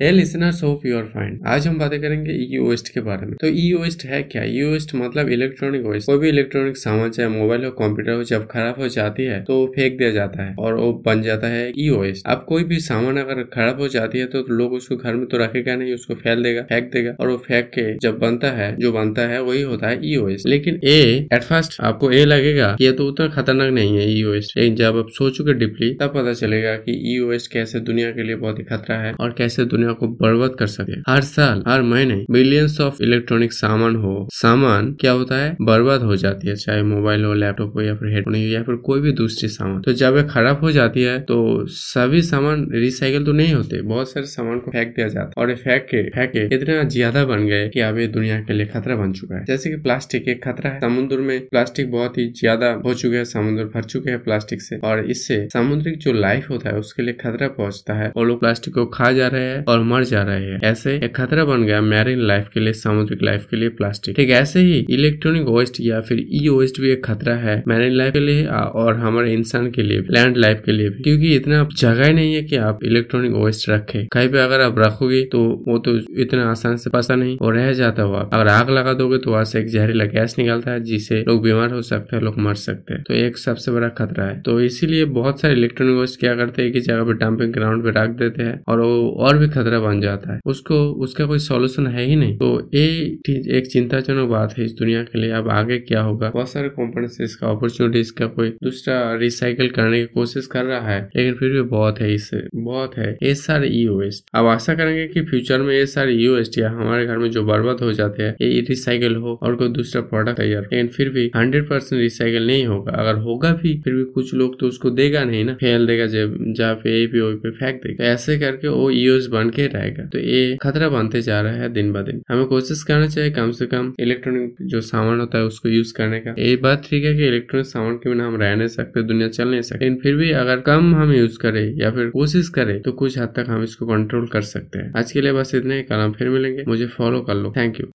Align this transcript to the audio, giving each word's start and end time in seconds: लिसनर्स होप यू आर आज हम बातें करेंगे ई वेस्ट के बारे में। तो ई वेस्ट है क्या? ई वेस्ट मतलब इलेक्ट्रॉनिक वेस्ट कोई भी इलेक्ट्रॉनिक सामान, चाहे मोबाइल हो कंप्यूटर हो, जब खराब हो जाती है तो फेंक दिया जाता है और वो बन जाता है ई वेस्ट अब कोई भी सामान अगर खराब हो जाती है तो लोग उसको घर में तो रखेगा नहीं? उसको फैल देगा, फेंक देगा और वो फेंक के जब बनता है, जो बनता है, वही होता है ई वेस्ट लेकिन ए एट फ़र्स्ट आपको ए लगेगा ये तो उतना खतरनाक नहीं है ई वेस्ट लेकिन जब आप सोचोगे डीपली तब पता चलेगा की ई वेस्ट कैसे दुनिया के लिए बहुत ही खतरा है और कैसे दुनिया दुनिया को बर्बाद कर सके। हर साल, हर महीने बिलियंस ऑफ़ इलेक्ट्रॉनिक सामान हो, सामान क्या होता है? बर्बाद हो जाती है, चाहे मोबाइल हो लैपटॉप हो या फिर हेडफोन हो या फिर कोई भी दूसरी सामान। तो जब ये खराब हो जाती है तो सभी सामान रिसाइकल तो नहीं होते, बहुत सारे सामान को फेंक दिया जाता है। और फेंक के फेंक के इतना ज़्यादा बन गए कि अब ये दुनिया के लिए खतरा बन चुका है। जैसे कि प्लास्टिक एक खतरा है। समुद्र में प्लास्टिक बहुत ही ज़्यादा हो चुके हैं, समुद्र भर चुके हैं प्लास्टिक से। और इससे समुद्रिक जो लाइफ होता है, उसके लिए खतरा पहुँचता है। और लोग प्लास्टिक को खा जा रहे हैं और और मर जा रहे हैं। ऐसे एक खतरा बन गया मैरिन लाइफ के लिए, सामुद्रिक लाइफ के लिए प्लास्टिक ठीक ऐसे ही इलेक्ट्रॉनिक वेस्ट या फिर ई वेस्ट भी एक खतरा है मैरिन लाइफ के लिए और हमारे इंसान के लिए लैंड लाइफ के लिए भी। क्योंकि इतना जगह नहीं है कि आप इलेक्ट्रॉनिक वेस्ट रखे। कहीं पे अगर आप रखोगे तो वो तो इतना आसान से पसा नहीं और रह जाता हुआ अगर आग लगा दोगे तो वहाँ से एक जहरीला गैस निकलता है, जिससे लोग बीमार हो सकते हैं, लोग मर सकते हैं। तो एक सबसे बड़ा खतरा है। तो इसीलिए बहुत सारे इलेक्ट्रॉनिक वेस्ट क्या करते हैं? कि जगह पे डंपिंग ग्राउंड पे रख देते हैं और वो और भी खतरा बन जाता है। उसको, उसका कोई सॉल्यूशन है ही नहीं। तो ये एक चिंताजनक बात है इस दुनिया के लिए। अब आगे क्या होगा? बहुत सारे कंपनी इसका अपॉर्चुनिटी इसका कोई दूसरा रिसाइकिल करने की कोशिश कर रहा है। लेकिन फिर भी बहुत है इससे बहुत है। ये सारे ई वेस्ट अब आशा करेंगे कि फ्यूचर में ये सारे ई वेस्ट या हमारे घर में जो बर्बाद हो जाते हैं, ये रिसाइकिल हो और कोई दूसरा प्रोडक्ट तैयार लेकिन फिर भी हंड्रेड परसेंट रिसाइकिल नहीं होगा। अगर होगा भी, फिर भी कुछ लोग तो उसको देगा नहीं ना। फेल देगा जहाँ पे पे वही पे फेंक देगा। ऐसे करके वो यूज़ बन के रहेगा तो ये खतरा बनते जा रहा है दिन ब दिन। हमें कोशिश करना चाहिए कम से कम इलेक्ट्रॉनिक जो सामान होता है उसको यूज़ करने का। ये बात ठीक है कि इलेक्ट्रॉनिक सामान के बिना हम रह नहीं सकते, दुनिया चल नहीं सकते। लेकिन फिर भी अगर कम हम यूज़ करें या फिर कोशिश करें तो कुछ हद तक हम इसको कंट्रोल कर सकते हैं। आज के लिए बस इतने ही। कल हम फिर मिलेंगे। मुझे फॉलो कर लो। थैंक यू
लिसनर्स 0.00 0.62
होप 0.62 0.84
यू 0.86 0.96
आर 0.96 1.38
आज 1.48 1.66
हम 1.66 1.78
बातें 1.78 2.00
करेंगे 2.00 2.32
ई 2.32 2.58
वेस्ट 2.58 2.88
के 2.94 3.00
बारे 3.00 3.26
में। 3.26 3.34
तो 3.40 3.46
ई 3.46 3.72
वेस्ट 3.74 4.04
है 4.06 4.22
क्या? 4.22 4.42
ई 4.44 4.60
वेस्ट 4.64 4.94
मतलब 4.94 5.28
इलेक्ट्रॉनिक 5.28 5.86
वेस्ट 5.86 6.06
कोई 6.06 6.18
भी 6.18 6.28
इलेक्ट्रॉनिक 6.28 6.76
सामान, 6.76 7.10
चाहे 7.10 7.28
मोबाइल 7.28 7.64
हो 7.64 7.70
कंप्यूटर 7.70 8.12
हो, 8.12 8.22
जब 8.24 8.46
खराब 8.50 8.78
हो 8.80 8.88
जाती 8.88 9.24
है 9.24 9.40
तो 9.44 9.56
फेंक 9.76 9.96
दिया 9.98 10.10
जाता 10.10 10.42
है 10.42 10.54
और 10.58 10.74
वो 10.74 10.92
बन 11.06 11.22
जाता 11.22 11.48
है 11.48 11.72
ई 11.78 11.88
वेस्ट 11.90 12.26
अब 12.26 12.44
कोई 12.48 12.64
भी 12.64 12.78
सामान 12.80 13.16
अगर 13.20 13.42
खराब 13.54 13.80
हो 13.80 13.88
जाती 13.88 14.18
है 14.18 14.26
तो 14.26 14.44
लोग 14.50 14.72
उसको 14.74 14.96
घर 14.96 15.14
में 15.14 15.26
तो 15.26 15.38
रखेगा 15.38 15.74
नहीं? 15.76 15.94
उसको 15.94 16.14
फैल 16.14 16.42
देगा, 16.42 16.62
फेंक 16.62 16.90
देगा 16.92 17.16
और 17.20 17.28
वो 17.28 17.36
फेंक 17.48 17.70
के 17.74 17.96
जब 17.98 18.18
बनता 18.18 18.50
है, 18.52 18.74
जो 18.76 18.92
बनता 18.92 19.26
है, 19.28 19.42
वही 19.42 19.62
होता 19.62 19.88
है 19.88 19.98
ई 20.04 20.16
वेस्ट 20.18 20.46
लेकिन 20.48 20.80
ए 20.84 21.26
एट 21.32 21.42
फ़र्स्ट 21.42 21.80
आपको 21.80 22.10
ए 22.12 22.24
लगेगा 22.24 22.76
ये 22.80 22.92
तो 22.92 23.06
उतना 23.08 23.28
खतरनाक 23.34 23.72
नहीं 23.72 23.98
है 23.98 24.08
ई 24.12 24.22
वेस्ट 24.24 24.56
लेकिन 24.58 24.76
जब 24.76 24.98
आप 24.98 25.10
सोचोगे 25.18 25.54
डीपली 25.64 25.92
तब 25.96 26.14
पता 26.14 26.32
चलेगा 26.44 26.76
की 26.86 26.98
ई 27.14 27.18
वेस्ट 27.24 27.52
कैसे 27.52 27.80
दुनिया 27.90 28.10
के 28.12 28.22
लिए 28.22 28.36
बहुत 28.46 28.58
ही 28.58 28.64
खतरा 28.64 29.02
है 29.02 29.12
और 29.20 29.34
कैसे 29.38 29.64
दुनिया 29.66 29.86
दुनिया 29.88 29.98
को 29.98 30.08
बर्बाद 30.18 30.54
कर 30.58 30.66
सके। 30.68 31.00
हर 31.08 31.20
साल, 31.22 31.62
हर 31.68 31.82
महीने 31.84 32.24
बिलियंस 32.30 32.80
ऑफ़ 32.80 33.02
इलेक्ट्रॉनिक 33.02 33.52
सामान 33.52 33.96
हो, 33.96 34.28
सामान 34.32 34.92
क्या 35.00 35.12
होता 35.12 35.36
है? 35.36 35.56
बर्बाद 35.62 36.02
हो 36.02 36.16
जाती 36.16 36.48
है, 36.48 36.54
चाहे 36.56 36.82
मोबाइल 36.84 37.24
हो 37.24 37.32
लैपटॉप 37.34 37.74
हो 37.76 37.82
या 37.82 37.94
फिर 37.96 38.12
हेडफोन 38.14 38.34
हो 38.34 38.40
या 38.42 38.62
फिर 38.62 38.76
कोई 38.86 39.00
भी 39.00 39.12
दूसरी 39.14 39.48
सामान। 39.48 39.80
तो 39.82 39.92
जब 39.94 40.16
ये 40.16 40.22
खराब 40.24 40.60
हो 40.60 40.70
जाती 40.72 41.02
है 41.02 41.18
तो 41.22 41.38
सभी 41.70 42.22
सामान 42.22 42.66
रिसाइकल 42.72 43.24
तो 43.24 43.32
नहीं 43.32 43.54
होते, 43.54 43.80
बहुत 43.84 44.10
सारे 44.10 44.26
सामान 44.28 44.58
को 44.58 44.70
फेंक 44.70 44.94
दिया 44.96 45.08
जाता 45.08 45.28
है। 45.28 45.32
और 45.38 45.54
फेंक 45.56 45.82
के 45.84 46.02
फेंक 46.10 46.30
के 46.32 46.44
इतना 46.54 46.82
ज़्यादा 46.88 47.24
बन 47.24 47.46
गए 47.46 47.68
कि 47.68 47.80
अब 47.80 47.98
ये 47.98 48.06
दुनिया 48.08 48.40
के 48.40 48.52
लिए 48.52 48.66
खतरा 48.68 48.96
बन 48.96 49.12
चुका 49.12 49.36
है। 49.36 49.44
जैसे 49.44 49.70
कि 49.70 49.76
प्लास्टिक 49.78 50.28
एक 50.28 50.42
खतरा 50.44 50.70
है। 50.70 50.80
समुद्र 50.80 51.18
में 51.20 51.38
प्लास्टिक 51.48 51.90
बहुत 51.92 52.18
ही 52.18 52.26
ज़्यादा 52.34 52.70
हो 52.84 52.94
चुके 52.94 53.16
हैं, 53.16 53.24
समुद्र 53.26 53.64
भर 53.74 53.84
चुके 53.84 54.10
हैं 54.10 54.22
प्लास्टिक 54.24 54.62
से। 54.62 54.76
और 54.84 55.04
इससे 55.10 55.46
समुद्रिक 55.52 55.98
जो 55.98 56.12
लाइफ 56.14 56.50
होता 56.50 56.70
है, 56.70 56.76
उसके 56.76 57.02
लिए 57.02 57.14
खतरा 57.16 57.48
पहुँचता 57.50 57.94
है। 57.94 58.10
और 58.10 58.26
लोग 58.26 58.40
प्लास्टिक 58.40 58.74
को 58.74 58.84
खा 58.88 59.10
जा 59.12 59.26
रहे 59.28 59.44
हैं 59.44 59.64
और 59.64 59.77
और 59.78 59.84
मर 59.84 60.04
जा 60.04 60.22
रहे 60.22 60.44
हैं। 60.44 60.60
ऐसे 60.64 60.94
एक 61.04 61.14
खतरा 61.16 61.44
बन 61.44 61.64
गया 61.64 61.80
मैरिन 61.82 62.26
लाइफ 62.26 62.48
के 62.54 62.60
लिए, 62.60 62.72
सामुद्रिक 62.72 63.22
लाइफ 63.22 63.46
के 63.50 63.56
लिए 63.56 63.68
प्लास्टिक 63.70 64.16
ठीक 64.16 64.30
ऐसे 64.32 64.60
ही 64.60 64.84
इलेक्ट्रॉनिक 64.90 65.46
वेस्ट 65.48 65.76
या 65.80 66.00
फिर 66.00 66.18
ई 66.32 66.48
वेस्ट 66.48 66.80
भी 66.80 66.90
एक 66.90 67.04
खतरा 67.04 67.34
है 67.36 67.62
मैरिन 67.68 67.92
लाइफ 67.92 68.12
के 68.12 68.20
लिए 68.20 68.44
और 68.46 68.96
हमारे 68.96 69.32
इंसान 69.32 69.70
के 69.70 69.82
लिए 69.82 70.00
लैंड 70.10 70.36
लाइफ 70.36 70.62
के 70.66 70.72
लिए 70.72 70.88
भी। 70.88 71.02
क्योंकि 71.02 71.34
इतना 71.36 71.68
जगह 71.78 72.12
नहीं 72.12 72.34
है 72.34 72.42
कि 72.42 72.56
आप 72.58 72.84
इलेक्ट्रॉनिक 72.84 73.32
वेस्ट 73.34 73.68
रखे। 73.70 74.06
कहीं 74.12 74.28
पे 74.28 74.38
अगर 74.38 74.60
आप 74.60 74.78
रखोगे 74.78 75.22
तो 75.24 75.42
वो 75.68 75.78
तो 75.78 75.96
इतना 76.20 76.50
आसान 76.50 76.76
से 76.76 76.90
पसा 76.90 77.14
नहीं 77.14 77.36
और 77.38 77.54
रह 77.54 77.72
जाता 77.72 78.02
हुआ 78.02 78.20
अगर 78.32 78.48
आग 78.48 78.70
लगा 78.70 78.92
दोगे 78.92 79.18
तो 79.18 79.30
वहाँ 79.30 79.44
से 79.44 79.60
एक 79.60 79.68
जहरीला 79.68 80.04
गैस 80.06 80.34
निकलता 80.38 80.70
है, 80.70 80.80
जिससे 80.80 81.20
लोग 81.20 81.42
बीमार 81.42 81.70
हो 81.70 81.82
सकते 81.82 82.16
हैं, 82.16 82.22
लोग 82.22 82.38
मर 82.38 82.54
सकते 82.54 82.94
हैं। 82.94 83.02
तो 83.08 83.14
एक 83.14 83.38
सबसे 83.38 83.72
बड़ा 83.72 83.88
खतरा 83.88 84.24
है। 84.24 84.40
तो 84.40 84.60
इसीलिए 84.60 85.04
बहुत 85.18 85.40
सारे 85.40 85.54
इलेक्ट्रॉनिक 85.54 85.96
वेस्ट 85.96 86.20
क्या 86.20 86.34
करते 86.34 86.62
हैं? 86.62 86.72
कि 86.72 86.80
जगह 86.80 87.04
पे 87.04 87.12
डंपिंग 87.14 87.52
ग्राउंड 87.52 87.84
पे 87.84 87.90
रख 87.90 88.10
देते 88.10 88.42
हैं 88.42 88.60
और 88.68 88.80
वो 88.80 89.08
और 89.18 89.38
भी 89.38 89.48
खतरा 89.48 89.67
बन 89.76 90.00
जाता 90.00 90.32
है। 90.34 90.40
उसको, 90.46 90.92
उसका 90.92 91.26
कोई 91.26 91.38
सॉल्यूशन 91.38 91.86
है 91.86 92.04
ही 92.04 92.16
नहीं। 92.16 92.36
तो 92.36 92.70
ये 92.74 92.88
एक 93.30 93.68
चिंताजनक 93.72 94.28
बात 94.28 94.54
है 94.58 94.64
इस 94.64 94.72
दुनिया 94.72 95.02
के 95.02 95.18
लिए। 95.20 95.30
अब 95.30 95.48
आगे 95.48 95.78
क्या 95.78 96.00
होगा? 96.00 96.30
बहुत 96.30 96.50
सारे 96.50 96.68
कंपनी 96.68 97.24
इसका 97.24 97.50
अपॉर्चुनिटी 97.50 98.00
इसका 98.00 98.26
कोई 98.26 98.48
दूसरा 98.64 99.14
रिसाइकिल 99.14 99.68
करने 99.68 100.00
की 100.00 100.06
कोशिश 100.06 100.46
कर 100.46 100.64
रहा 100.64 100.88
है। 100.88 101.08
लेकिन 101.16 101.34
फिर 101.34 101.52
भी 101.52 101.60
बहुत 101.60 102.00
है 102.00 102.14
इससे 102.14 102.42
बहुत 102.54 102.96
है। 102.96 103.16
ये 103.22 103.34
सारे 103.34 103.68
ई 103.68 103.86
वेस्ट 103.88 104.24
अब 104.34 104.46
आशा 104.46 104.74
करेंगे 104.74 105.06
कि 105.06 105.20
फ्यूचर 105.20 105.60
में 105.60 105.74
ये 105.74 105.86
सारे 105.86 106.14
ई 106.14 106.28
वेस्ट 106.28 106.58
या 106.58 106.70
हमारे 106.70 107.06
घर 107.06 107.18
में 107.18 107.30
जो 107.30 107.44
बर्बाद 107.44 107.80
हो 107.80 107.92
जाते 107.92 108.22
हैं, 108.22 108.36
ये 108.42 108.60
रिसाइकिल 108.60 109.16
हो 109.16 109.38
और 109.42 109.54
कोई 109.54 109.68
दूसरा 109.68 110.02
प्रोडक्ट 110.02 110.36
तैयार 110.36 110.62
लेकिन 110.62 110.88
फिर 110.88 111.08
भी 111.08 111.30
हंड्रेड 111.36 111.68
परसेंट 111.68 112.00
रिसाइकिल 112.00 112.46
नहीं 112.46 112.66
होगा। 112.66 112.92
अगर 112.92 113.14
होगा 113.14 113.52
भी, 113.52 113.80
फिर 113.84 113.94
भी 113.94 114.04
कुछ 114.04 114.34
लोग 114.34 114.58
तो 114.60 114.66
उसको 114.66 114.90
देगा 114.90 115.24
नहीं 115.24 115.44
ना। 115.44 115.54
फेल 115.54 115.86
देगा 115.86 116.06
जहाँ 116.06 116.74
पे 116.74 117.06
पे 117.06 117.20
वही 117.20 117.34
पे 117.34 117.50
फेंक 117.50 117.76
देगा। 117.76 118.04
ऐसे 118.04 118.38
करके 118.38 118.68
वो 118.68 118.90
यूज़ 118.90 119.30
बन 119.30 119.50
के 119.58 119.66
रहेगा 119.68 120.04
तो 120.06 120.18
ये 120.20 120.56
खतरा 120.62 120.88
बनते 120.88 121.22
जा 121.22 121.40
रहा 121.40 121.52
है 121.54 121.68
दिन 121.72 121.92
ब 121.92 122.02
दिन। 122.02 122.22
हमें 122.30 122.44
कोशिश 122.46 122.82
करना 122.82 123.06
चाहिए 123.08 123.30
कम 123.32 123.50
से 123.52 123.66
कम 123.66 123.92
इलेक्ट्रॉनिक 124.00 124.54
जो 124.64 124.80
सामान 124.82 125.20
होता 125.20 125.38
है 125.38 125.44
उसको 125.44 125.68
यूज़ 125.68 125.92
करने 125.94 126.20
का। 126.20 126.34
ये 126.38 126.56
बात 126.58 126.82
ठीक 126.84 127.04
है 127.04 127.14
कि 127.14 127.26
इलेक्ट्रॉनिक 127.26 127.66
सामान 127.66 127.96
के 127.96 128.10
बिना 128.10 128.26
हम 128.26 128.36
रह 128.36 128.54
नहीं 128.56 128.68
सकते, 128.68 129.02
दुनिया 129.02 129.28
चल 129.30 129.48
नहीं 129.48 129.62
सकते। 129.62 129.84
लेकिन 129.84 130.00
फिर 130.02 130.16
भी 130.16 130.30
अगर 130.34 130.60
कम 130.60 130.94
हम 130.94 131.12
यूज़ 131.12 131.38
करें 131.38 131.64
या 131.76 131.90
फिर 131.90 132.08
कोशिश 132.10 132.48
करें 132.48 132.80
तो 132.82 132.92
कुछ 132.94 133.18
हद 133.18 133.32
तक 133.36 133.46
हम 133.48 133.62
इसको 133.62 133.86
कंट्रोल 133.86 134.26
कर 134.26 134.42
सकते 134.44 134.78
हैं। 134.78 134.92
आज 134.98 135.12
के 135.12 135.20
लिए 135.20 135.32
बस 135.32 135.54
इतने 135.54 135.76
ही। 135.76 135.82
कल 135.82 135.96
हम 135.96 136.12
फिर 136.12 136.28
मिलेंगे। 136.28 136.64
मुझे 136.68 136.86
फॉलो 136.88 137.20
कर 137.20 137.34
लो। 137.34 137.52
थैंक 137.56 137.80
यू 137.80 137.86